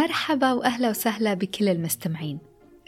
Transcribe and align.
مرحبا 0.00 0.52
وأهلا 0.52 0.90
وسهلا 0.90 1.34
بكل 1.34 1.68
المستمعين. 1.68 2.38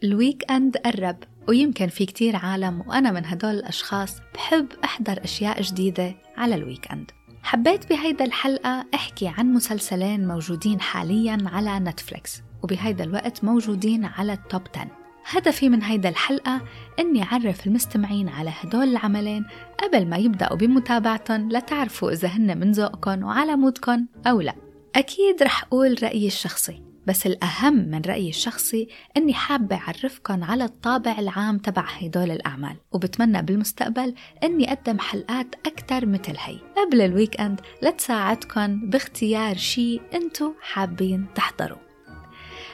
ال 0.04 0.50
weekend 0.50 0.76
قرب 0.76 1.16
ويمكن 1.48 1.88
في 1.88 2.06
كتير 2.06 2.36
عالم 2.36 2.84
وأنا 2.86 3.10
من 3.10 3.26
هدول 3.26 3.54
الأشخاص 3.54 4.16
بحب 4.34 4.66
أحضر 4.84 5.24
أشياء 5.24 5.62
جديدة 5.62 6.14
على 6.36 6.54
ال 6.54 6.92
weekend. 6.92 7.10
حبيت 7.42 7.88
بهيدا 7.90 8.24
الحلقة 8.24 8.84
أحكي 8.94 9.28
عن 9.28 9.52
مسلسلين 9.52 10.28
موجودين 10.28 10.80
حاليا 10.80 11.38
على 11.46 11.78
Netflix 11.78 12.42
وبهيدا 12.62 13.04
الوقت 13.04 13.44
موجودين 13.44 14.04
على 14.04 14.32
ال 14.32 14.40
top 14.40 14.62
10 14.74 14.86
هدفي 15.26 15.68
من 15.68 15.82
هيدا 15.82 16.08
الحلقة 16.08 16.60
أني 16.98 17.22
أعرف 17.22 17.66
المستمعين 17.66 18.28
على 18.28 18.52
هدول 18.60 18.88
العملين 18.88 19.44
قبل 19.82 20.06
ما 20.06 20.16
يبدأوا 20.16 20.56
بمتابعتهم 20.56 21.48
لتعرفوا 21.48 22.10
إذا 22.10 22.28
هن 22.28 22.58
من 22.58 22.72
ذوقكم 22.72 23.22
وعلى 23.22 23.56
مودكم 23.56 24.06
أو 24.26 24.40
لا. 24.40 24.54
أكيد 24.96 25.42
رح 25.42 25.64
أقول 25.64 26.02
رأيي 26.02 26.26
الشخصي. 26.26 26.91
بس 27.06 27.26
الأهم 27.26 27.74
من 27.74 28.02
رأيي 28.06 28.28
الشخصي 28.28 28.88
أني 29.16 29.34
حابة 29.34 29.76
أعرفكم 29.76 30.44
على 30.44 30.64
الطابع 30.64 31.18
العام 31.18 31.58
تبع 31.58 31.84
هدول 31.84 32.30
الأعمال 32.30 32.76
وبتمنى 32.92 33.42
بالمستقبل 33.42 34.14
أني 34.44 34.72
أقدم 34.72 34.98
حلقات 34.98 35.54
أكثر 35.66 36.06
مثل 36.06 36.36
هي. 36.38 36.58
قبل 36.76 37.00
ال 37.00 37.40
weekend 37.40 37.60
لتساعدكم 37.82 38.90
باختيار 38.90 39.56
شيء 39.56 40.02
أنتو 40.14 40.52
حابين 40.62 41.26
تحضروا. 41.34 41.78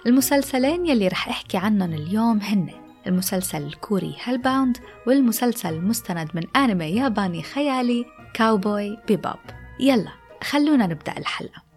المسلسلين 0.06 0.86
يلي 0.86 1.08
رح 1.08 1.28
أحكي 1.28 1.56
عنهم 1.56 1.92
اليوم 1.92 2.38
هن 2.38 2.70
المسلسل 3.06 3.62
الكوري 3.62 4.16
Hellbound 4.24 4.76
والمسلسل 5.06 5.74
المستند 5.74 6.28
من 6.34 6.42
أنمي 6.56 6.84
ياباني 6.84 7.42
خيالي 7.42 8.04
Cowboy 8.34 8.98
Bebop 9.08 9.38
يلا 9.80 10.12
خلونا 10.42 10.86
نبدأ 10.86 11.18
الحلقة. 11.18 11.67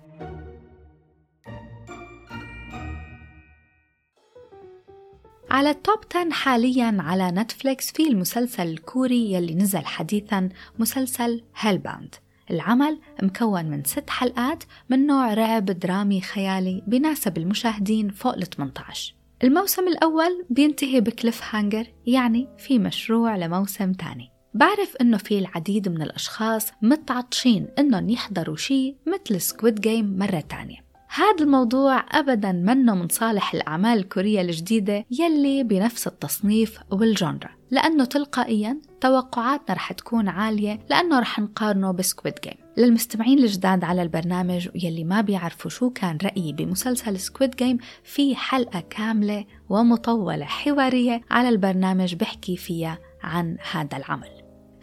على 5.52 5.70
ال 5.70 5.77
top 5.77 6.00
10 6.16 6.30
حاليا 6.32 6.98
على 7.00 7.32
نتفليكس 7.32 7.92
في 7.92 8.08
المسلسل 8.08 8.68
الكوري 8.68 9.34
يلي 9.34 9.56
نزل 9.56 9.86
حديثا 9.86 10.50
مسلسل 10.80 11.44
Hellbound 11.56 12.16
العمل 12.52 13.00
مكون 13.24 13.66
من 13.66 13.84
ست 13.84 14.10
حلقات 14.10 14.64
من 14.90 15.08
نوع 15.08 15.34
رعب 15.34 15.66
درامي 15.66 16.22
خيالي 16.22 16.84
بناسب 16.88 17.38
المشاهدين 17.38 18.10
فوق 18.10 18.34
ال 18.34 18.50
18 18.50 19.14
الموسم 19.44 19.88
الأول 19.88 20.46
بينتهي 20.50 21.02
ب 21.02 21.42
cliffhanger 21.56 21.88
يعني 22.06 22.48
في 22.58 22.80
مشروع 22.80 23.36
لموسم 23.36 23.94
تاني. 23.94 24.30
بعرف 24.54 24.96
إنه 25.02 25.18
في 25.18 25.40
العديد 25.40 25.90
من 25.90 26.02
الأشخاص 26.02 26.72
متعطشين 26.82 27.68
إنهم 27.80 28.10
يحضروا 28.10 28.56
شيء 28.56 28.96
مثل 29.08 29.42
Squid 29.42 29.82
Game 29.82 30.18
مرة 30.18 30.40
تانية. 30.40 30.91
هذا 31.14 31.44
الموضوع 31.44 32.06
أبدا 32.12 32.52
منه 32.52 32.96
من 32.96 33.08
صالح 33.08 33.54
الأعمال 33.54 33.98
الكورية 33.98 34.42
الجديدة 34.42 35.06
يلي 35.12 35.64
بنفس 35.64 36.08
التصنيف 36.08 36.80
وال 36.92 37.08
genre 37.08 37.50
لأنه 37.72 38.06
تلقائيا 38.06 38.82
توقعاتنا 39.02 39.76
رح 39.76 39.92
تكون 39.92 40.28
عالية 40.28 40.80
لأنه 40.90 41.20
رح 41.20 41.40
نقارنه 41.40 41.92
ب 41.92 41.99
Squid 41.99 42.34
Game. 42.44 42.54
للمستمعين 42.78 43.40
الجداد 43.40 43.84
على 43.84 44.02
البرنامج 44.02 44.70
ويلي 44.76 45.04
ما 45.04 45.22
بيعرفوا 45.22 45.70
شو 45.70 45.90
كان 45.90 46.18
رأيي 46.24 46.54
بمسلسل 46.54 47.20
Squid 47.20 47.56
Game 47.56 47.78
في 48.04 48.36
حلقة 48.36 48.84
كاملة 48.90 49.46
ومطولة 49.70 50.46
حوارية 50.46 51.22
على 51.32 51.50
البرنامج 51.50 52.16
بحكي 52.16 52.58
فيها 52.58 52.98
عن 53.24 53.58
هذا 53.72 53.98
العمل. 53.98 54.30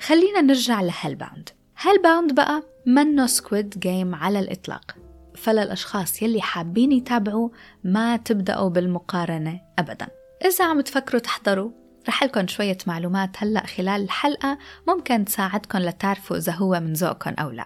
خلينا 0.00 0.40
نرجع 0.40 0.80
ل 0.80 0.87
Hellbound 0.87 1.48
Hellbound 1.80 2.34
بقى 2.34 2.62
منه 2.86 3.26
Squid 3.26 3.78
Game 3.78 4.14
على 4.14 4.38
الإطلاق. 4.40 5.07
فللأشخاص 5.37 6.21
يلي 6.21 6.41
حابين 6.41 6.91
يتابعوا 6.91 7.49
ما 7.83 8.17
تبدأوا 8.17 8.69
بالمقارنة 8.69 9.59
أبدا 9.79 10.07
إذا 10.45 10.65
عم 10.65 10.81
تفكروا 10.81 11.21
تحضروا 11.21 11.71
رح 12.07 12.23
لكم 12.23 12.47
شوية 12.47 12.77
معلومات 12.87 13.29
هلأ 13.37 13.65
خلال 13.65 14.03
الحلقة 14.03 14.57
ممكن 14.87 15.25
تساعدكم 15.25 15.79
لتعرفوا 15.79 16.37
إذا 16.37 16.51
هو 16.51 16.79
من 16.79 16.93
ذوقكم 16.93 17.33
أو 17.39 17.49
لا 17.49 17.65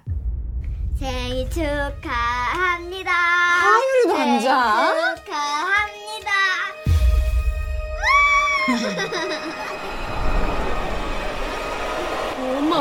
생일 0.99 1.47
축하합니다. 1.51 3.11
하율이도 3.11 4.17
앉아. 4.17 4.47
생일 4.87 5.15
축하합니다. 5.15 6.29
엄마. 12.57 12.73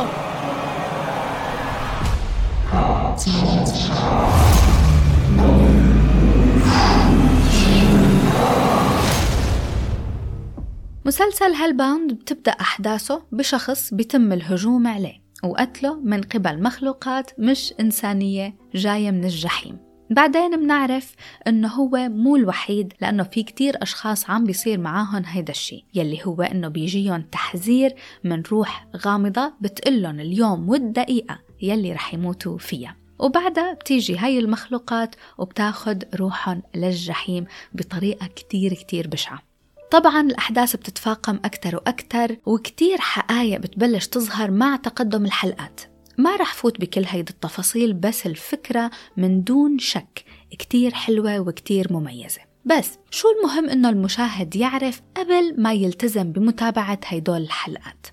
مسلسل 11.06 11.54
هالباوند 11.54 12.14
بتبدأ 12.14 12.52
أحداثه 12.52 13.24
بشخص 13.32 13.94
بيتم 13.94 14.34
الهجوم 14.34 14.88
عليه 14.88 15.22
وقتله 15.44 16.00
من 16.00 16.22
قبل 16.22 16.64
مخلوقات 16.64 17.32
مش 17.40 17.74
إنسانية 17.80 18.56
جاية 18.76 19.12
من 19.12 19.26
الجحيم. 19.26 19.78
بعدين 20.10 20.58
بنعرف 20.58 21.16
إنه 21.48 21.68
هو 21.68 22.10
مو 22.10 22.36
الوحيد 22.36 22.94
لأنه 23.02 23.24
في 23.24 23.44
كتير 23.44 23.84
أشخاص 23.84 24.30
عم 24.30 24.44
بيصير 24.44 24.80
معاهم 24.80 25.24
هيدا 25.26 25.52
الشيء 25.52 25.86
يلي 25.94 26.20
هو 26.26 26.42
إنه 26.42 26.68
بيجيهم 26.68 27.22
تحذير 27.22 27.94
من 28.24 28.42
روح 28.52 28.88
غامضة 28.98 29.54
بتقلن 29.62 30.20
اليوم 30.20 30.70
والدقيقة 30.70 31.40
يلي 31.62 31.94
رح 31.94 32.14
يموتوا 32.14 32.58
فيها. 32.58 32.96
وبعدها 33.20 33.74
بتيجي 33.74 34.18
هاي 34.18 34.40
المخلوقات 34.40 35.16
وبتاخد 35.38 36.04
روحهم 36.16 36.62
للجحيم 36.76 37.46
بطريقة 37.74 38.28
كتير 38.28 38.74
كتير 38.74 39.08
بشعة. 39.08 39.51
طبعا 39.92 40.22
الأحداث 40.22 40.76
بتتفاقم 40.76 41.40
أكتر 41.46 41.76
وأكتر 41.76 42.38
وكتير 42.46 42.98
حقايق 42.98 43.60
بتبلش 43.60 44.08
تظهر 44.08 44.52
مع 44.52 44.76
تقدم 44.76 45.26
الحلقات. 45.26 45.82
ما 46.18 46.36
رح 46.36 46.54
فوت 46.54 46.82
بكل 46.82 47.04
هيدي 47.08 47.32
التفاصيل 47.32 47.94
بس 47.94 48.26
الفكرة 48.26 48.92
من 49.18 49.44
دون 49.44 49.80
شك 49.80 50.26
كتير 50.52 50.94
حلوة 50.94 51.40
وكتير 51.40 51.94
مميزة. 51.94 52.42
بس 52.66 52.98
شو 53.12 53.28
المهم 53.30 53.70
إنه 53.70 53.90
المشاهد 53.90 54.56
يعرف 54.56 55.02
قبل 55.18 55.62
ما 55.62 55.74
يلتزم 55.74 56.32
بمتابعة 56.32 57.00
هيدول 57.06 57.42
الحلقات؟ 57.42 58.08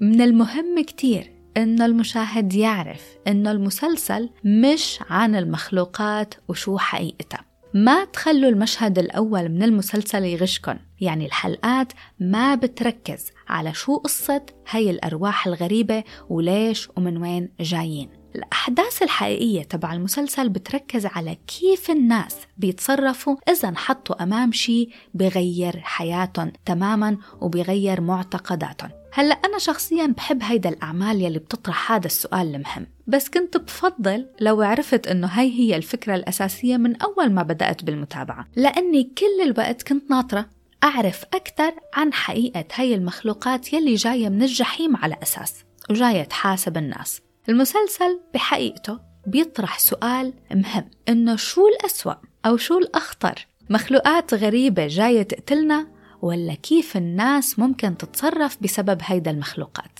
من 0.00 0.20
المهم 0.20 0.84
كتير 0.86 1.32
إنه 1.56 1.86
المشاهد 1.86 2.54
يعرف 2.54 3.02
إنه 3.26 3.50
المسلسل 3.50 4.30
مش 4.44 4.98
عن 5.10 5.36
المخلوقات 5.36 6.34
وشو 6.48 6.78
حقيقتها. 6.78 7.53
ما 7.74 8.04
تخلوا 8.04 8.50
المشهد 8.50 8.98
الأول 8.98 9.48
من 9.48 9.62
المسلسل 9.62 10.24
يغشكن. 10.24 10.78
يعني 11.00 11.26
الحلقات 11.26 11.92
ما 12.20 12.54
بتركز 12.54 13.26
على 13.48 13.74
شو 13.74 13.96
قصة 13.96 14.42
هاي 14.70 14.90
الأرواح 14.90 15.46
الغريبة 15.46 16.04
وليش 16.28 16.88
ومن 16.96 17.16
وين 17.16 17.48
جايين. 17.60 18.08
الأحداث 18.36 19.02
الحقيقية 19.02 19.62
تبع 19.62 19.92
المسلسل 19.92 20.48
بتركز 20.48 21.06
على 21.06 21.38
كيف 21.46 21.90
الناس 21.90 22.36
بيتصرفوا 22.56 23.36
إذا 23.48 23.68
انحطوا 23.68 24.22
أمام 24.22 24.52
شيء 24.52 24.90
بغير 25.14 25.80
حياتهم 25.82 26.52
تماما 26.64 27.16
وبغير 27.40 28.00
معتقداتهم 28.00 28.90
هلا 29.16 29.34
أنا 29.34 29.58
شخصيا 29.58 30.06
بحب 30.06 30.42
هيدا 30.42 30.68
الأعمال 30.68 31.22
يلي 31.22 31.38
بتطرح 31.38 31.92
هذا 31.92 32.06
السؤال 32.06 32.54
المهم 32.54 32.86
بس 33.06 33.28
كنت 33.28 33.56
بفضل 33.56 34.26
لو 34.40 34.62
عرفت 34.62 35.06
إنه 35.06 35.26
هاي 35.26 35.50
هي 35.50 35.76
الفكرة 35.76 36.14
الأساسية 36.14 36.76
من 36.76 37.02
أول 37.02 37.32
ما 37.32 37.42
بدأت 37.42 37.84
بالمتابعة 37.84 38.46
لأني 38.56 39.12
كل 39.18 39.50
الوقت 39.50 39.82
كنت 39.82 40.10
ناطرة 40.10 40.46
أعرف 40.84 41.24
أكثر 41.34 41.74
عن 41.94 42.12
حقيقة 42.12 42.64
هاي 42.74 42.94
المخلوقات 42.94 43.72
يلي 43.72 43.94
جاية 43.94 44.28
من 44.28 44.42
الجحيم 44.42 44.96
على 44.96 45.16
أساس 45.22 45.54
وجاية 45.90 46.22
تحاسب 46.22 46.76
الناس. 46.76 47.20
المسلسل 47.48 48.20
بحقيقته 48.34 49.00
بيطرح 49.26 49.78
سؤال 49.78 50.32
مهم 50.54 50.90
إنه 51.08 51.36
شو 51.36 51.68
الأسوأ 51.68 52.14
أو 52.46 52.56
شو 52.56 52.78
الأخطر؟ 52.78 53.46
مخلوقات 53.70 54.34
غريبة 54.34 54.86
جاية 54.86 55.22
تقتلنا 55.22 55.93
ولا 56.24 56.54
كيف 56.54 56.96
الناس 56.96 57.58
ممكن 57.58 57.96
تتصرف 57.96 58.58
بسبب 58.60 58.98
هيدا 59.02 59.30
المخلوقات. 59.30 59.98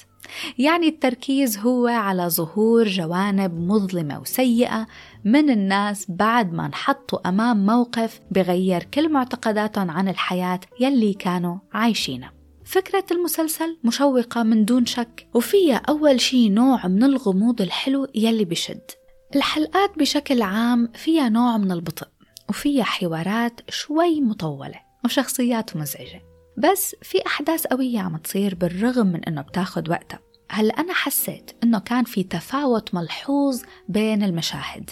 يعني 0.58 0.88
التركيز 0.88 1.58
هو 1.58 1.86
على 1.86 2.28
ظهور 2.28 2.88
جوانب 2.88 3.58
مظلمة 3.58 4.20
وسيئة 4.20 4.86
من 5.24 5.50
الناس 5.50 6.06
بعد 6.08 6.52
ما 6.52 6.66
انحطوا 6.66 7.28
أمام 7.28 7.66
موقف 7.66 8.20
بغير 8.30 8.82
كل 8.82 9.12
معتقداتهم 9.12 9.90
عن 9.90 10.08
الحياة 10.08 10.60
يلي 10.80 11.14
كانوا 11.14 11.58
عايشينها 11.72 12.32
فكرة 12.64 13.04
المسلسل 13.10 13.78
مشوقة 13.84 14.42
من 14.42 14.64
دون 14.64 14.86
شك 14.86 15.28
وفيها 15.34 15.76
أول 15.88 16.20
شي 16.20 16.48
نوع 16.48 16.86
من 16.86 17.04
الغموض 17.04 17.62
الحلو 17.62 18.06
يلي 18.14 18.44
بشد. 18.44 18.90
الحلقات 19.36 19.98
بشكل 19.98 20.42
عام 20.42 20.88
فيها 20.94 21.28
نوع 21.28 21.56
من 21.56 21.72
البطء 21.72 22.06
وفيها 22.48 22.84
حوارات 22.84 23.60
شوي 23.70 24.20
مطولة. 24.20 24.83
وشخصيات 25.04 25.76
مزعجة. 25.76 26.22
بس 26.56 26.96
في 27.02 27.18
أحداث 27.26 27.66
قوية 27.66 28.00
عم 28.00 28.16
تصير 28.16 28.54
بالرغم 28.54 29.06
من 29.06 29.24
إنه 29.24 29.42
بتاخد 29.42 29.88
وقتها. 29.88 30.20
هلأ 30.50 30.80
أنا 30.80 30.92
حسيت 30.92 31.50
إنه 31.64 31.78
كان 31.78 32.04
في 32.04 32.22
تفاوت 32.22 32.94
ملحوظ 32.94 33.62
بين 33.88 34.22
المشاهد. 34.22 34.90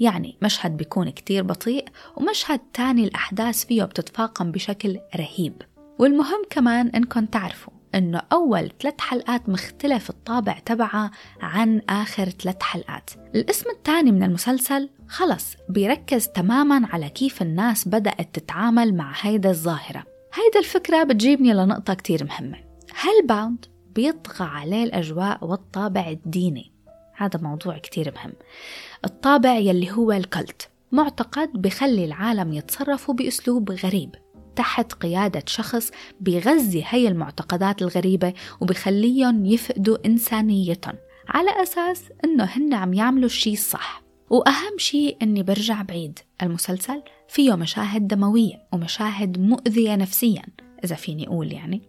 يعني 0.00 0.38
مشهد 0.42 0.76
بيكون 0.76 1.10
كتير 1.10 1.42
بطيء 1.42 1.84
ومشهد 2.16 2.60
تاني 2.74 3.04
الأحداث 3.04 3.64
فيه 3.64 3.84
بتتفاقم 3.84 4.52
بشكل 4.52 4.98
رهيب. 5.16 5.62
والمهم 5.98 6.42
كمان 6.50 6.88
إنكم 6.88 7.26
تعرفوا 7.26 7.72
إنه 7.94 8.22
أول 8.32 8.70
ثلاث 8.82 9.00
حلقات 9.00 9.48
مختلف 9.48 10.10
الطابع 10.10 10.58
تبعها 10.58 11.10
عن 11.40 11.82
آخر 11.88 12.28
ثلاث 12.28 12.62
حلقات. 12.62 13.10
الاسم 13.34 13.70
الثاني 13.70 14.12
من 14.12 14.22
المسلسل 14.22 14.88
خلص 15.08 15.56
بيركز 15.68 16.28
تماما 16.28 16.88
على 16.92 17.08
كيف 17.08 17.42
الناس 17.42 17.88
بدأت 17.88 18.38
تتعامل 18.38 18.94
مع 18.94 19.12
هيدا 19.20 19.50
الظاهرة. 19.50 20.04
هيدا 20.34 20.58
الفكرة 20.58 21.02
بتجيبني 21.02 21.52
لنقطة 21.52 21.94
كتير 21.94 22.24
مهمة. 22.24 22.58
هل 22.94 23.26
باوند 23.26 23.66
بيطغى 23.94 24.46
عليه 24.46 24.84
الأجواء 24.84 25.44
والطابع 25.44 26.08
الديني. 26.08 26.72
هذا 27.16 27.40
موضوع 27.42 27.78
كتير 27.78 28.14
مهم. 28.16 28.32
الطابع 29.04 29.54
يلي 29.54 29.92
هو 29.92 30.12
الكلت. 30.12 30.68
معتقد 30.92 31.48
بخلي 31.54 32.04
العالم 32.04 32.52
يتصرفوا 32.52 33.14
بأسلوب 33.14 33.70
غريب. 33.70 34.14
تحت 34.56 34.92
قيادة 34.92 35.42
شخص 35.46 35.90
بيغذي 36.20 36.84
هي 36.88 37.08
المعتقدات 37.08 37.82
الغريبة 37.82 38.32
وبخليهم 38.60 39.46
يفقدوا 39.46 40.06
إنسانيتهم 40.06 40.94
على 41.28 41.62
أساس 41.62 42.04
إنه 42.24 42.44
هن 42.44 42.74
عم 42.74 42.94
يعملوا 42.94 43.26
الشي 43.26 43.52
الصح 43.52 44.02
وأهم 44.30 44.78
شيء 44.78 45.16
إني 45.22 45.42
برجع 45.42 45.82
بعيد 45.82 46.18
المسلسل 46.42 47.02
فيه 47.28 47.54
مشاهد 47.54 48.08
دموية 48.08 48.66
ومشاهد 48.72 49.38
مؤذية 49.38 49.96
نفسيا 49.96 50.42
إذا 50.84 50.94
فيني 50.94 51.26
أقول 51.26 51.52
يعني. 51.52 51.82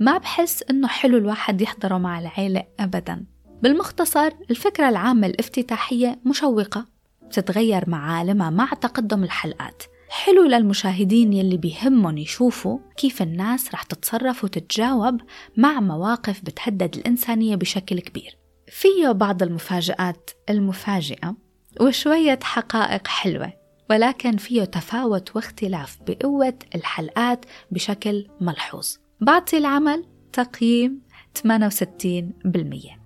ما 0.00 0.18
بحس 0.18 0.64
إنه 0.70 0.88
حلو 0.88 1.18
الواحد 1.18 1.60
يحضره 1.60 1.98
مع 1.98 2.18
العيلة 2.18 2.64
أبدا. 2.80 3.24
بالمختصر 3.62 4.30
الفكرة 4.50 4.88
العامة 4.88 5.26
الافتتاحية 5.26 6.18
مشوقة 6.24 6.86
بتتغير 7.22 7.90
معالمها 7.90 8.50
مع 8.50 8.66
تقدم 8.66 9.24
الحلقات. 9.24 9.82
حلو 10.08 10.44
للمشاهدين 10.44 11.32
يلي 11.32 11.56
بيهمهم 11.56 12.18
يشوفوا 12.18 12.78
كيف 12.96 13.22
الناس 13.22 13.74
رح 13.74 13.82
تتصرف 13.82 14.44
وتتجاوب 14.44 15.20
مع 15.56 15.80
مواقف 15.80 16.40
بتهدد 16.40 16.96
الإنسانية 16.96 17.56
بشكل 17.56 18.00
كبير. 18.00 18.38
فيه 18.68 19.08
بعض 19.08 19.42
المفاجآت 19.42 20.30
المفاجئة 20.50 21.36
وشوية 21.80 22.38
حقائق 22.42 23.06
حلوة 23.06 23.52
ولكن 23.90 24.36
فيه 24.36 24.64
تفاوت 24.64 25.36
واختلاف 25.36 25.98
بقوة 26.06 26.58
الحلقات 26.74 27.44
بشكل 27.70 28.26
ملحوظ. 28.40 28.96
بعطي 29.20 29.58
العمل 29.58 30.04
تقييم 30.32 31.00
68% 31.38 33.05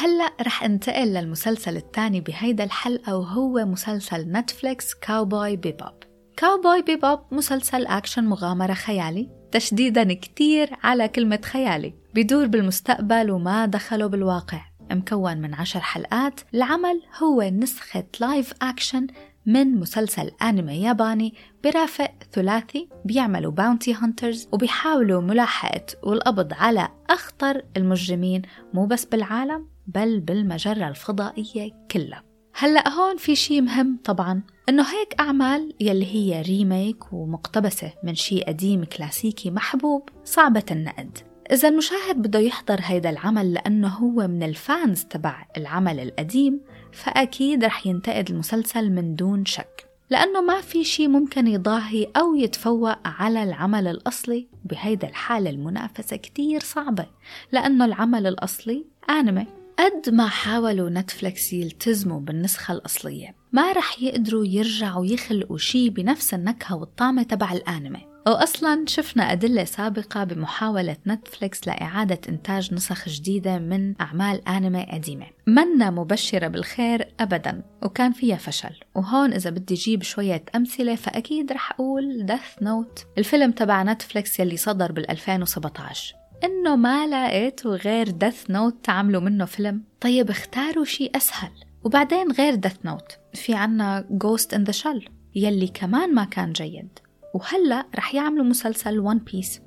هلأ 0.00 0.32
رح 0.42 0.64
انتقل 0.64 1.08
للمسلسل 1.08 1.76
الثاني 1.76 2.20
بهيدا 2.20 2.64
الحلقة 2.64 3.16
وهو 3.16 3.64
مسلسل 3.64 4.32
نتفليكس 4.32 4.94
Cowboy 4.94 5.56
Bebop 5.56 5.94
Cowboy 6.36 6.82
Bebop 6.82 7.18
مسلسل 7.30 7.86
أكشن 7.86 8.24
مغامرة 8.24 8.74
خيالي 8.74 9.30
تشديدا 9.52 10.14
كتير 10.14 10.70
على 10.82 11.08
كلمة 11.08 11.40
خيالي. 11.44 11.94
بدور 12.14 12.46
بالمستقبل 12.46 13.30
وما 13.30 13.66
دخله 13.66 14.06
بالواقع. 14.06 14.60
مكون 14.90 15.36
من 15.36 15.54
عشر 15.54 15.80
حلقات 15.80 16.40
العمل 16.54 17.02
هو 17.22 17.42
نسخة 17.42 18.04
live 18.20 18.54
action 18.62 19.06
من 19.46 19.80
مسلسل 19.80 20.30
أنمي 20.42 20.82
ياباني 20.82 21.34
برافق 21.64 22.10
ثلاثي 22.32 22.88
بيعملوا 23.04 23.52
bounty 23.52 23.94
hunters 23.94 24.48
وبيحاولوا 24.52 25.20
ملاحقة 25.20 25.86
والقبض 26.02 26.52
على 26.52 26.88
أخطر 27.10 27.62
المجرمين 27.76 28.42
مو 28.74 28.86
بس 28.86 29.04
بالعالم 29.04 29.66
بل 29.86 30.20
بالمجرة 30.20 30.88
الفضائية 30.88 31.72
كلها. 31.90 32.22
هلأ 32.54 32.88
هون 32.88 33.16
في 33.16 33.36
شي 33.36 33.60
مهم 33.60 33.98
طبعا 34.04 34.42
إنه 34.68 34.82
هيك 34.82 35.20
أعمال 35.20 35.74
يلي 35.80 36.06
هي 36.06 36.42
ريميك 36.42 37.12
ومقتبسة 37.12 37.92
من 38.04 38.14
شي 38.14 38.42
قديم 38.42 38.84
كلاسيكي 38.84 39.50
محبوب 39.50 40.08
صعبة 40.24 40.64
النقد. 40.70 41.18
إذا 41.52 41.68
المشاهد 41.68 42.16
بده 42.16 42.38
يحضر 42.38 42.80
هيدا 42.82 43.10
العمل 43.10 43.52
لأنه 43.54 43.88
هو 43.88 44.28
من 44.28 44.42
الفانز 44.42 45.04
تبع 45.04 45.46
العمل 45.56 46.00
القديم 46.00 46.60
فأكيد 46.92 47.64
رح 47.64 47.86
ينتقد 47.86 48.30
المسلسل 48.30 48.90
من 48.90 49.14
دون 49.14 49.44
شك. 49.44 49.90
لأنه 50.10 50.40
ما 50.40 50.60
في 50.60 50.84
شي 50.84 51.08
ممكن 51.08 51.46
يضاهي 51.46 52.06
أو 52.16 52.34
يتفوق 52.34 52.98
على 53.04 53.42
العمل 53.42 53.88
الأصلي 53.88 54.48
بهيدا 54.64 55.08
الحالة 55.08 55.50
المنافسة 55.50 56.16
كتير 56.16 56.60
صعبة 56.60 57.06
لأنه 57.52 57.84
العمل 57.84 58.26
الأصلي 58.26 58.84
آنمي 59.10 59.46
قد 59.80 60.10
ما 60.14 60.28
حاولوا 60.28 60.90
نتفلكس 60.90 61.52
يلتزموا 61.52 62.20
بالنسخة 62.20 62.72
الأصلية 62.72 63.34
ما 63.52 63.72
رح 63.72 64.02
يقدروا 64.02 64.46
يرجعوا 64.46 65.06
يخلقوا 65.06 65.58
شي 65.58 65.90
بنفس 65.90 66.34
النكهة 66.34 66.76
والطعمة 66.76 67.22
تبع 67.22 67.52
الآنمي. 67.52 68.06
وأصلا 68.26 68.84
شفنا 68.88 69.32
أدلة 69.32 69.64
سابقة 69.64 70.24
بمحاولة 70.24 70.96
نتفليكس 71.06 71.68
لإعادة 71.68 72.20
إنتاج 72.28 72.74
نسخ 72.74 73.08
جديدة 73.08 73.58
من 73.58 74.00
أعمال 74.00 74.48
آنمي 74.48 74.86
قديمة. 74.92 75.26
منا 75.46 75.90
مبشرة 75.90 76.48
بالخير 76.48 77.14
أبدا 77.20 77.62
وكان 77.82 78.12
فيها 78.12 78.36
فشل. 78.36 78.80
وهون 78.94 79.32
إذا 79.32 79.50
بدي 79.50 79.74
جيب 79.74 80.02
شوية 80.02 80.44
أمثلة 80.56 80.94
فأكيد 80.94 81.52
رح 81.52 81.72
أقول 81.72 82.26
Death 82.26 82.62
Note 82.62 83.06
الفيلم 83.18 83.52
تبع 83.52 83.82
نتفليكس 83.82 84.40
يلي 84.40 84.56
صدر 84.56 84.92
بال 84.92 85.10
2017 85.10 86.19
إنه 86.44 86.76
ما 86.76 87.06
لقيتوا 87.06 87.76
غير 87.76 88.10
Death 88.10 88.50
Note 88.50 88.84
تعملوا 88.84 89.20
منه 89.20 89.44
فيلم. 89.44 89.82
طيب 90.00 90.30
اختاروا 90.30 90.84
شيء 90.84 91.16
أسهل. 91.16 91.50
وبعدين 91.84 92.32
غير 92.32 92.54
Death 92.54 92.76
Note 92.84 93.18
في 93.34 93.54
عنا 93.54 94.06
Ghost 94.24 94.56
in 94.56 94.72
the 94.72 94.82
Shell 94.82 95.10
يلي 95.34 95.68
كمان 95.68 96.14
ما 96.14 96.24
كان 96.24 96.52
جيد. 96.52 96.98
وهلأ 97.34 97.86
رح 97.96 98.14
يعملوا 98.14 98.44
مسلسل 98.44 98.98
One 98.98 99.18
Piece 99.18 99.60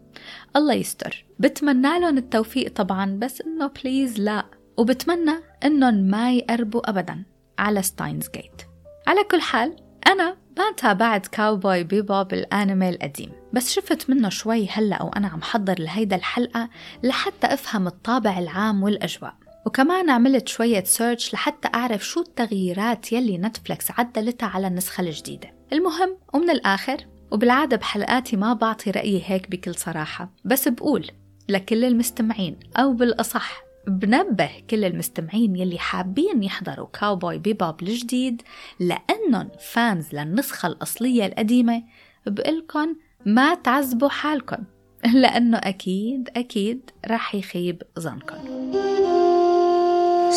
الله 0.55 0.73
يستر. 0.73 1.25
بتمنى 1.39 1.99
لهم 1.99 2.17
التوفيق 2.17 2.73
طبعا 2.73 3.19
بس 3.21 3.41
إنه 3.41 3.67
please 3.67 4.19
لا. 4.19 4.45
وبتمنى 4.77 5.33
إنهم 5.63 5.93
ما 5.93 6.33
يقربوا 6.33 6.89
ابدا 6.89 7.23
على 7.59 7.81
Steins 7.81 8.29
Gate 8.35 8.61
على 9.07 9.23
كل 9.23 9.41
حال 9.41 9.75
أنا 10.07 10.37
ما 10.57 10.71
تابعت 10.77 11.27
Cowboy 11.27 11.83
Bebop 11.83 12.33
الأنمي 12.33 12.89
القديم 12.89 13.31
بس 13.53 13.71
شفت 13.71 14.09
منه 14.09 14.29
شوي 14.29 14.67
هلأ 14.67 15.03
وأنا 15.03 15.27
عم 15.27 15.41
حضر 15.41 15.79
لهيدا 15.79 16.15
الحلقة 16.15 16.69
لحتى 17.03 17.47
أفهم 17.47 17.87
الطابع 17.87 18.39
العام 18.39 18.83
والأجواء. 18.83 19.33
وكمان 19.65 20.09
عملت 20.09 20.47
شوية 20.47 20.83
search 20.83 21.33
لحتى 21.33 21.69
أعرف 21.75 22.05
شو 22.05 22.21
التغييرات 22.21 23.13
يلي 23.13 23.37
نتفلكس 23.37 23.91
عدلتها 23.91 24.47
على 24.47 24.67
النسخة 24.67 25.01
الجديدة. 25.01 25.53
المهم 25.73 26.17
ومن 26.33 26.49
الآخر 26.49 26.97
وبالعادة 27.31 27.77
بحلقاتي 27.77 28.35
ما 28.37 28.53
بعطي 28.53 28.91
رأيي 28.91 29.23
هيك 29.25 29.49
بكل 29.49 29.75
صراحة 29.75 30.29
بس 30.45 30.67
بقول 30.67 31.11
لكل 31.49 31.85
المستمعين 31.85 32.59
أو 32.77 32.93
بالأصح 32.93 33.63
بنبه 33.87 34.49
كل 34.69 34.85
المستمعين 34.85 35.55
يلي 35.55 35.77
حابين 35.77 36.43
يحضروا 36.43 36.87
Cowboy 36.99 37.37
Bebop 37.37 37.83
الجديد 37.83 38.41
لأنهم 38.79 39.49
fans 39.59 40.15
للنسخة 40.15 40.67
الأصلية 40.67 41.25
القديمة 41.25 41.83
بقلكن 42.25 42.95
ما 43.25 43.55
تعذبوا 43.55 44.09
حالكن 44.09 44.57
لأنه 45.21 45.57
أكيد 45.57 46.29
أكيد 46.35 46.89
رح 47.07 47.35
يخيب 47.35 47.83
ظنكن 47.99 48.63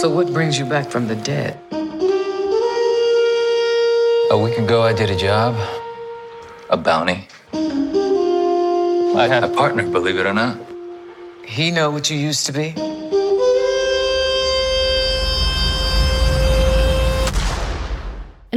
So 0.02 0.10
what 0.10 0.30
brings 0.34 0.58
you 0.58 0.66
back 0.66 0.90
from 0.90 1.08
the 1.08 1.16
dead? 1.16 1.58
A 4.30 4.36
week 4.36 4.58
ago 4.58 4.82
I 4.82 4.92
did 4.92 5.08
a 5.08 5.16
job. 5.16 5.54
A 6.68 6.76
bounty. 6.76 7.28
I 9.22 9.26
had 9.26 9.42
a 9.42 9.48
partner, 9.48 9.84
believe 9.88 10.18
it 10.18 10.26
or 10.26 10.34
not. 10.34 10.58
He 11.46 11.70
know 11.70 11.90
what 11.90 12.10
you 12.10 12.18
used 12.18 12.44
to 12.44 12.52
be? 12.52 12.74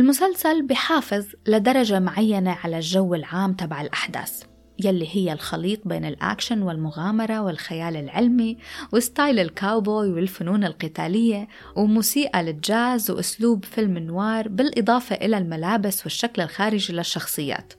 المسلسل 0.10 0.62
بحافظ 0.62 1.26
لدرجة 1.48 2.00
معينة 2.00 2.52
على 2.52 2.76
الجو 2.76 3.16
العام 3.16 3.54
تبع 3.54 3.82
الأحداث 3.82 4.44
يلي 4.80 5.08
هي 5.12 5.34
الخليط 5.34 5.88
بين 5.88 6.06
الأكشن 6.06 6.62
والمغامرة 6.62 7.42
والخيال 7.42 7.96
العلمي 7.96 8.58
و 8.94 9.01
style 9.01 9.40
الكاوبوي 9.40 10.12
والفنون 10.12 10.64
القتالية 10.64 11.48
وموسيقى 11.76 12.42
الجاز 12.42 13.12
وأسلوب 13.12 13.66
film 13.66 13.98
noir 13.98 14.48
بالإضافة 14.48 15.16
إلى 15.16 15.38
الملابس 15.38 16.04
والشكل 16.04 16.42
الخارجي 16.42 16.94
للشخصيات. 16.94 17.74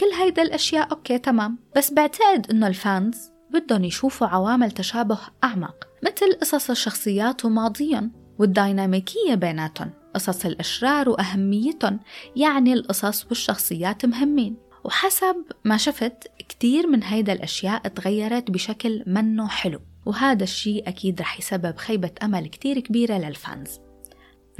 كل 0.00 0.06
هيدا 0.06 0.42
الأشياء 0.42 0.90
okay 0.90 1.18
تمام. 1.18 1.58
بس 1.76 1.92
بعتقد 1.92 2.50
إنه 2.50 2.66
ال 2.66 2.79
fans 2.79 3.30
بدهم 3.50 3.84
يشوفوا 3.84 4.26
عوامل 4.26 4.70
تشابه 4.70 5.18
أعمق 5.44 5.88
مثل 6.02 6.38
قصص 6.40 6.70
الشخصيات 6.70 7.44
وماضيهم 7.44 8.12
والديناميكية 8.38 9.34
بيناتهم. 9.34 9.99
قصص 10.14 10.46
الأشرار 10.46 11.08
وأهميتهم 11.08 12.00
يعني 12.36 12.72
القصص 12.72 13.26
والشخصيات 13.26 14.06
مهمين. 14.06 14.56
وحسب 14.84 15.44
ما 15.64 15.76
شفت 15.76 16.28
كتير 16.48 16.86
من 16.86 17.02
هيدا 17.02 17.32
الأشياء 17.32 17.88
تغيرت 17.88 18.50
بشكل 18.50 19.02
منه 19.06 19.48
حلو. 19.48 19.80
وهذا 20.06 20.44
الشيء 20.44 20.88
أكيد 20.88 21.20
رح 21.20 21.38
يسبب 21.38 21.76
خيبة 21.76 22.10
أمل 22.22 22.46
كتير 22.46 22.80
كبيرة 22.80 23.14
للفانز. 23.14 23.70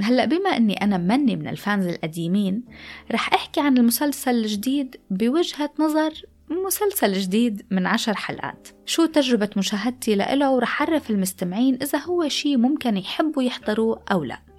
هلأ 0.01 0.25
بما 0.25 0.49
أني 0.49 0.73
أنا 0.83 0.97
مني 0.97 1.35
من 1.35 1.47
الفانز 1.47 1.85
القديمين 1.85 2.63
رح 3.11 3.33
أحكي 3.33 3.61
عن 3.61 3.77
المسلسل 3.77 4.35
الجديد 4.35 4.95
بوجهة 5.09 5.69
نظر 5.79 6.13
مسلسل 6.49 7.13
جديد 7.13 7.65
من 7.71 7.87
عشر 7.87 8.13
حلقات. 8.13 8.67
شو 8.85 9.05
تجربة 9.05 9.49
مشاهدتي 9.57 10.15
لإله 10.15 10.51
ورح 10.51 10.81
أعرف 10.81 11.11
المستمعين 11.11 11.75
إذا 11.81 11.99
هو 11.99 12.27
شي 12.27 12.57
ممكن 12.57 12.97
يحبوا 12.97 13.43
يحضروه 13.43 14.03
أو 14.11 14.23
لا. 14.23 14.50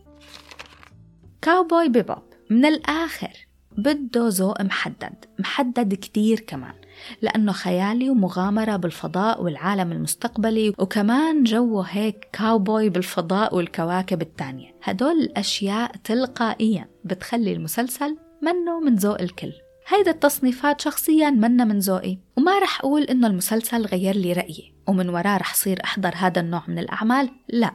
كاوبوي 1.42 1.88
بيبوب 1.88 2.22
من 2.50 2.64
الآخر 2.64 3.46
بده 3.78 4.28
ذوق 4.28 4.62
محدد 4.62 5.24
محدد 5.38 5.94
كتير 5.94 6.40
كمان 6.40 6.74
لأنه 7.22 7.52
خيالي 7.52 8.10
ومغامرة 8.10 8.76
بالفضاء 8.76 9.42
والعالم 9.42 9.92
المستقبلي 9.92 10.74
وكمان 10.78 11.42
جوه 11.42 11.84
هيك 11.88 12.28
كاوبوي 12.32 12.88
بالفضاء 12.88 13.56
والكواكب 13.56 14.22
التانية. 14.22 14.74
هدول 14.82 15.12
الأشياء 15.12 15.96
تلقائيا 16.04 16.88
بتخلي 17.04 17.52
المسلسل 17.52 18.16
منه 18.42 18.80
من 18.80 18.94
ذوق 18.94 19.20
الكل. 19.20 19.52
هيدا 19.88 20.10
التصنيفات 20.10 20.80
شخصيا 20.80 21.30
منا 21.30 21.64
من 21.64 21.78
ذوقي 21.78 22.18
وما 22.36 22.58
رح 22.58 22.80
أقول 22.80 23.02
إنه 23.02 23.26
المسلسل 23.26 23.86
غير 23.86 24.16
لي 24.16 24.32
رأيي 24.32 24.74
ومن 24.86 25.08
وراه 25.08 25.36
رح 25.36 25.54
صير 25.54 25.84
أحضر 25.84 26.12
هذا 26.16 26.40
النوع 26.40 26.62
من 26.68 26.78
الأعمال 26.78 27.30
لا. 27.48 27.72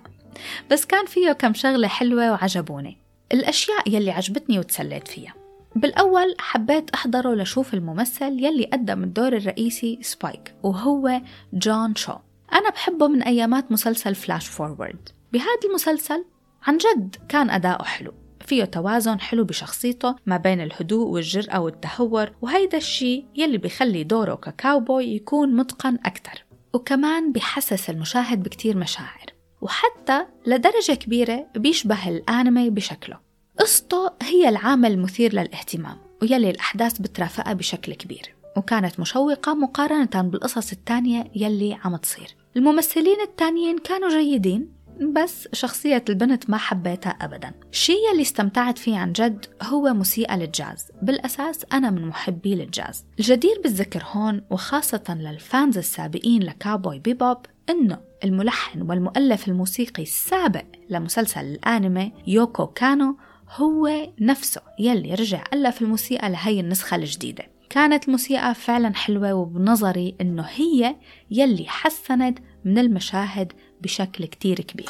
بس 0.72 0.86
كان 0.86 1.06
فيه 1.06 1.32
كم 1.32 1.54
شغلة 1.54 1.88
حلوة 1.88 2.32
وعجبوني. 2.32 3.07
الأشياء 3.32 3.90
يلي 3.90 4.12
عجبتني 4.12 4.60
وتسليت 4.60 5.08
فيها. 5.08 5.34
بالأول 5.76 6.36
حبيت 6.40 6.90
أحضره 6.90 7.36
لشوف 7.36 7.74
الممثل 7.74 8.44
يلي 8.44 8.66
قدم 8.66 9.04
الدور 9.04 9.34
الرئيسي 9.34 10.00
Spike 10.02 10.54
وهو 10.64 11.22
جون 11.54 11.96
شو. 11.96 12.14
أنا 12.54 12.70
بحبه 12.70 13.08
من 13.08 13.24
أيامات 13.24 13.72
مسلسل 13.72 14.16
FlashForward 14.16 15.10
بهذا 15.34 15.48
المسلسل 15.70 16.26
عن 16.64 16.78
جد 16.78 17.16
كان 17.30 17.50
أداؤه 17.50 17.84
حلو. 17.84 18.14
فيه 18.46 18.66
توازن 18.66 19.20
حلو 19.20 19.44
بشخصيته 19.44 20.16
ما 20.26 20.38
بين 20.38 20.62
الهدوء 20.62 21.08
والجرأة 21.08 21.60
والتهور 21.60 22.32
وهيدا 22.42 22.78
الشي 22.78 23.26
يلي 23.36 23.58
بيخلي 23.58 24.04
دوره 24.04 24.36
ككاوبوي 24.36 25.16
يكون 25.16 25.56
متقن 25.56 25.98
أكتر. 26.06 26.46
وكمان 26.74 27.32
بحسس 27.32 27.90
المشاهد 27.90 28.44
بكتير 28.44 28.78
مشاعر. 28.78 29.37
وحتى 29.62 30.26
لدرجة 30.46 30.94
كبيرة 30.94 31.48
بيشبه 31.56 32.10
الأنمي 32.10 32.70
بشكله. 32.70 33.20
قصته 33.60 34.12
هي 34.22 34.50
العامل 34.50 34.92
المثير 34.92 35.34
للاهتمام 35.34 35.98
ويلي 36.22 36.50
الأحداث 36.50 37.00
بترافقها 37.00 37.54
بشكل 37.54 37.94
كبير 37.94 38.36
وكانت 38.58 39.00
مشوقة 39.00 39.54
مقارنة 39.54 40.22
بالقصص 40.30 40.72
التانية 40.72 41.32
يلي 41.36 41.80
عم 41.84 41.96
تصير. 41.96 42.36
الممثلين 42.58 43.22
التانيين 43.22 43.78
كانوا 43.78 44.10
جيدين 44.10 44.77
بس 45.02 45.48
شخصية 45.54 46.04
البنت 46.10 46.50
ما 46.50 46.58
حبيتها 46.58 47.10
أبدا. 47.10 47.52
الشيء 47.72 48.12
اللي 48.12 48.22
استمتعت 48.22 48.78
فيه 48.78 48.98
عن 48.98 49.12
جد 49.12 49.46
هو 49.64 49.94
موسيقى 49.94 50.38
للجاز 50.38 50.92
بالأساس 51.02 51.66
أنا 51.74 51.90
من 51.90 52.06
محبي 52.06 52.56
للجاز 52.56 53.06
الجدير 53.20 53.62
بالذكر 53.64 54.04
هون 54.12 54.42
وخاصة 54.50 55.04
لل 55.10 55.33
fans 55.33 55.78
السابقين 55.78 56.44
ل 56.44 56.52
Cowboy 56.52 57.00
Bebop 57.00 57.38
إنه 57.70 58.00
الملحن 58.24 58.82
والمؤلف 58.82 59.48
الموسيقي 59.48 60.04
السابق 60.04 60.66
لمسلسل 60.90 61.42
الأنمي 61.42 62.14
يوكو 62.28 62.68
كانو 62.68 63.18
هو 63.56 64.10
نفسه 64.20 64.62
يلي 64.80 65.14
رجع 65.14 65.44
ألف 65.54 65.82
الموسيقى 65.82 66.30
لهي 66.30 66.60
النسخة 66.60 66.96
الجديدة. 66.96 67.44
كانت 67.70 68.06
الموسيقى 68.08 68.56
فعلا 68.56 68.96
حلوة 68.96 69.34
وبنظري 69.34 70.16
إنه 70.22 70.44
هي 70.56 70.96
يلي 71.32 71.66
حسنت 71.68 72.40
من 72.66 72.78
المشاهد 72.78 73.54
بشكل 73.82 74.26
كتير 74.26 74.62
كبير 74.62 74.88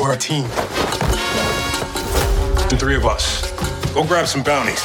We're 0.00 0.12
a 0.12 0.18
team. 0.18 0.44
The 2.70 2.76
three 2.82 2.96
of 2.96 3.06
us. 3.16 3.24
Go 3.94 4.02
grab 4.10 4.26
some 4.26 4.42
bounties. 4.42 4.82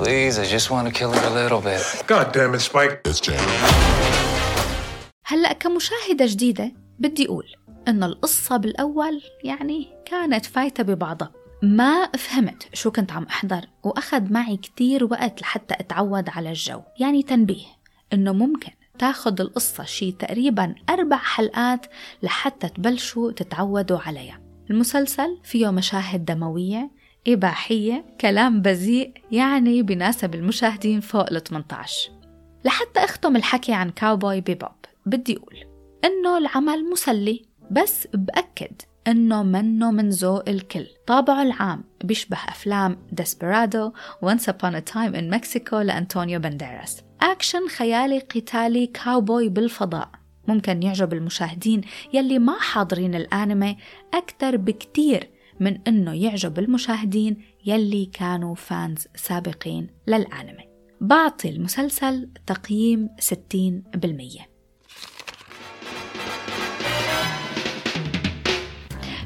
Please, 0.00 0.38
I 0.38 0.44
just 0.56 0.70
want 0.70 0.84
to 0.88 0.92
kill 0.98 1.12
her 1.12 1.24
a 1.32 1.34
little 1.40 1.60
bit. 1.70 1.82
God 2.06 2.26
damn 2.32 2.54
it, 2.54 2.60
Spike. 2.60 3.00
It's 3.04 3.20
Jam. 3.20 3.40
هلأ 5.26 5.52
كمشاهدة 5.52 6.26
جديدة 6.26 6.72
بدي 6.98 7.26
أقول 7.26 7.46
إنه 7.88 8.06
القصة 8.06 8.56
بالأول 8.56 9.22
يعني 9.44 9.88
كانت 10.06 10.46
فايتة 10.46 10.82
ببعضها 10.82 11.32
ما 11.62 12.08
فهمت 12.18 12.68
شو 12.72 12.90
كنت 12.90 13.12
عم 13.12 13.24
أحضر 13.24 13.64
وأخذ 13.82 14.32
معي 14.32 14.56
كتير 14.56 15.04
وقت 15.04 15.40
لحتى 15.40 15.74
أتعود 15.74 16.28
على 16.28 16.48
الجو 16.48 16.82
يعني 17.00 17.22
تنبيه 17.22 17.64
إنه 18.12 18.32
ممكن 18.32 18.72
تاخد 18.98 19.40
القصة 19.40 19.84
شي 19.84 20.12
تقريبا 20.12 20.74
أربع 20.90 21.16
حلقات 21.16 21.86
لحتى 22.22 22.68
تبلشوا 22.68 23.32
تتعودوا 23.32 23.98
عليها. 23.98 24.40
المسلسل 24.70 25.38
فيه 25.42 25.70
مشاهد 25.70 26.24
دموية 26.24 26.90
إباحية 27.28 28.04
كلام 28.20 28.62
بذيء 28.62 29.12
يعني 29.32 29.82
بناسب 29.82 30.34
المشاهدين 30.34 31.00
فوق 31.00 31.32
ال 31.32 31.44
18 31.44 32.10
لحتى 32.64 33.00
أختم 33.00 33.36
الحكي 33.36 33.72
عن 33.72 33.90
Cowboy 33.90 34.40
Bebop 34.40 34.70
بدي 35.06 35.36
أقول 35.36 35.56
إنه 36.04 36.38
العمل 36.38 36.90
مسلي 36.90 37.44
بس 37.70 38.08
بأكد 38.14 38.82
إنه 39.08 39.42
منه 39.42 39.90
من 39.90 40.10
ذوق 40.10 40.48
الكل. 40.48 40.86
طابعه 41.06 41.42
العام 41.42 41.84
بيشبه 42.04 42.36
أفلام 42.48 42.98
Desperado 43.12 43.92
Once 44.24 44.44
Upon 44.48 44.74
a 44.74 44.92
Time 44.92 45.14
in 45.14 45.36
Mexico 45.36 45.74
لأنطونيو 45.74 46.40
بانديراس 46.40 47.03
أكشن 47.24 47.68
خيالي 47.68 48.18
قتالي 48.18 48.86
كاوبوي 48.86 49.48
بالفضاء. 49.48 50.10
ممكن 50.48 50.82
يعجب 50.82 51.12
المشاهدين 51.12 51.80
يلي 52.12 52.38
ما 52.38 52.58
حاضرين 52.60 53.14
الأنمي 53.14 53.76
أكثر 54.14 54.56
بكتير 54.56 55.30
من 55.60 55.78
إنه 55.88 56.12
يعجب 56.12 56.58
المشاهدين 56.58 57.36
يلي 57.66 58.06
كانوا 58.06 58.54
fans 58.54 59.06
سابقين 59.16 59.86
للأنمي. 60.06 60.68
بعطي 61.00 61.48
المسلسل 61.48 62.28
تقييم 62.46 63.08
60% 63.20 64.53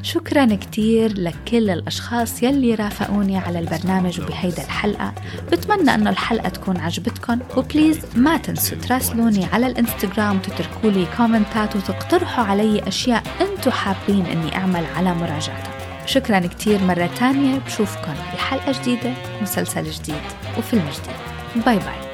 شكرا 0.09 0.55
كتير 0.55 1.21
لكل 1.21 1.71
الأشخاص 1.71 2.43
يلي 2.43 2.75
رافقوني 2.75 3.39
على 3.39 3.59
البرنامج 3.59 4.21
وبهيدا 4.21 4.65
الحلقة. 4.65 5.13
بتمنى 5.53 5.95
أنه 5.95 6.11
الحلقة 6.11 6.49
تكون 6.49 6.77
عجبتكم 6.77 7.39
و 7.57 7.63
please 7.63 7.99
ما 8.15 8.37
تنسوا 8.37 8.79
تراسلوني 8.79 9.45
على 9.45 9.67
الإنستغرام 9.67 10.37
وتتركوا 10.37 10.91
لي 10.91 11.07
كومنتات 11.17 11.77
وتقترحوا 11.77 12.45
علي 12.45 12.89
أشياء 12.89 13.23
أنتوا 13.41 13.73
حابين 13.73 14.27
أني 14.27 14.57
أعمل 14.57 14.85
على 14.97 15.15
مراجعتها 15.15 15.79
شكرا 16.07 16.39
كتير 16.39 16.83
مرة 16.83 17.11
تانية 17.19 17.59
بشوفكن 17.59 18.15
بحلقة 18.35 18.83
جديدة 18.83 19.13
مسلسل 19.43 19.91
جديد 19.91 20.23
وفيلم 20.59 20.85
جديد. 20.85 21.65
باي 21.65 21.77
باي. 21.79 22.08